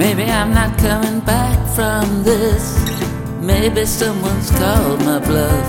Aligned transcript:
Maybe 0.00 0.24
I'm 0.24 0.54
not 0.54 0.78
coming 0.78 1.20
back 1.20 1.58
from 1.76 2.22
this. 2.22 2.64
Maybe 3.38 3.84
someone's 3.84 4.50
called 4.50 5.00
my 5.04 5.18
bluff. 5.18 5.68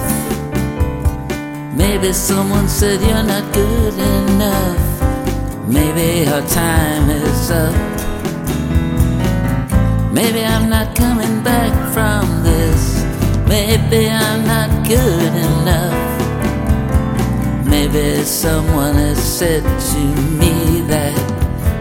Maybe 1.75 2.13
someone 2.13 2.70
said 2.70 3.02
you're 3.02 3.28
not 3.33 3.54
good 3.54 3.94
enough. 3.94 5.67
Maybe 5.67 6.29
our 6.31 6.47
time 6.47 7.09
is 7.09 7.52
up. 7.52 7.75
Maybe 10.13 10.45
I'm 10.45 10.69
not 10.69 10.95
coming 10.95 11.43
back 11.43 11.73
from 11.93 12.23
this. 12.41 13.03
Maybe 13.49 14.07
I'm 14.07 14.47
not 14.47 14.87
good 14.87 15.33
enough. 15.49 15.99
Maybe 17.67 18.23
someone 18.23 18.95
has 18.95 19.21
said 19.21 19.63
to 19.91 20.02
me 20.39 20.88
that 20.88 21.17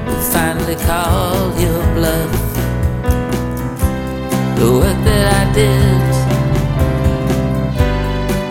we 0.08 0.14
finally 0.34 0.74
called 0.84 1.60
bluff. 1.60 1.89
The 4.60 4.68
work 4.70 4.98
that 5.08 5.26
I 5.40 5.44
did 5.56 6.02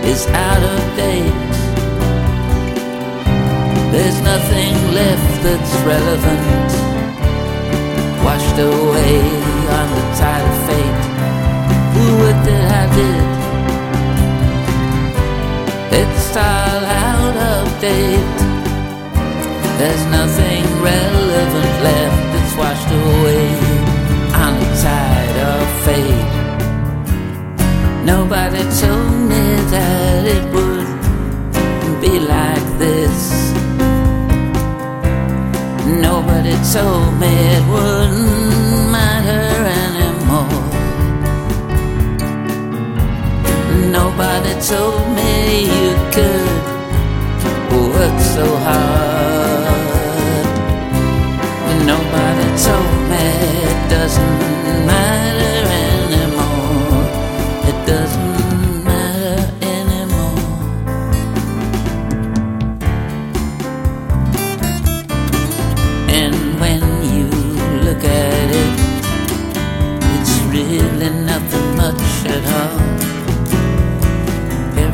is 0.09 0.25
out 0.25 0.63
of 0.73 0.79
date. 0.97 1.53
There's 3.93 4.19
nothing 4.21 4.73
left 4.99 5.43
that's 5.45 5.73
relevant, 5.85 6.71
washed 8.25 8.57
away 8.57 9.21
on 9.77 9.87
the 9.97 10.05
tide 10.17 10.45
of 10.49 10.57
fate. 10.65 11.01
The 11.93 12.07
work 12.21 12.39
that 12.49 12.65
I 12.81 12.85
did, 12.97 13.25
it's 16.01 16.29
all 16.35 16.83
out 17.05 17.37
of 17.53 17.65
date. 17.79 18.37
There's 19.77 20.05
nothing 20.09 20.65
relevant 20.81 21.73
left 21.83 22.18
told 44.61 45.15
me 45.15 45.63
you 45.63 45.95
could 46.11 46.58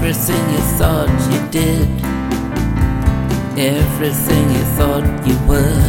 Everything 0.08 0.50
you 0.52 0.64
thought 0.78 1.10
you 1.34 1.42
did, 1.50 1.90
everything 3.58 4.52
you 4.52 4.64
thought 4.78 5.04
you 5.26 5.36
were, 5.50 5.82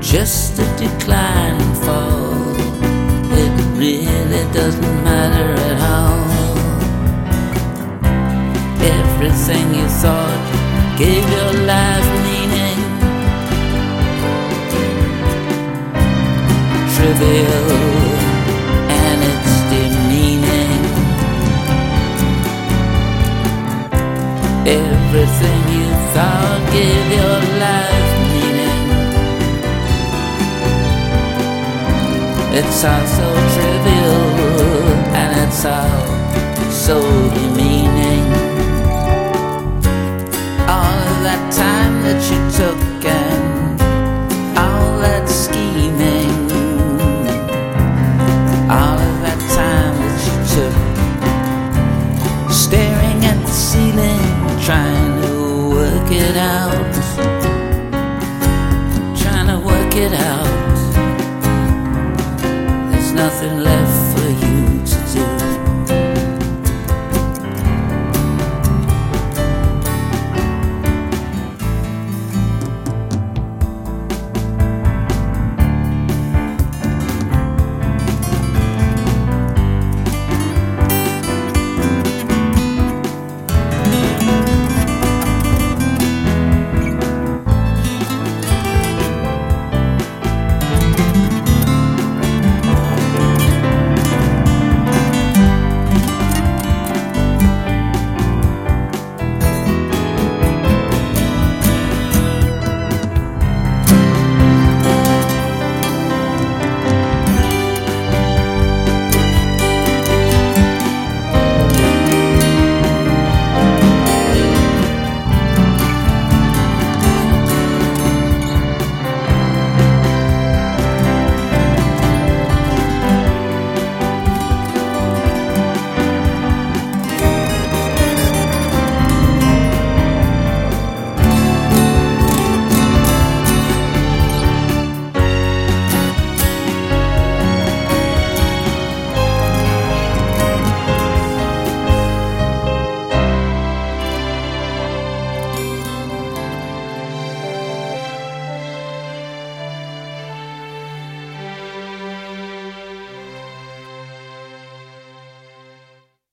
just 0.00 0.56
a 0.60 0.64
decline 0.78 1.60
and 1.60 1.76
fall. 1.78 2.54
It 3.42 3.50
really 3.76 4.44
doesn't 4.52 5.02
matter 5.02 5.50
at 5.70 5.78
all. 5.94 6.22
Everything 8.86 9.74
you 9.74 9.88
thought 9.88 10.42
gave 10.96 11.28
your 11.28 11.52
life 11.66 12.08
meaning. 12.22 12.78
Trivial 16.94 17.97
Everything 24.70 25.60
you 25.72 25.88
thought 26.12 26.60
gave 26.76 27.06
your 27.18 27.38
life 27.64 28.12
meaning. 28.34 28.84
It's 32.52 32.84
all 32.84 33.06
so 33.16 33.28
trivial 33.54 34.28
and 35.16 35.30
it's 35.48 35.64
all 35.64 36.04
so 36.70 36.96
out. 56.36 56.97